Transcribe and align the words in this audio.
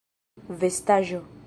vestaĵo 0.63 1.23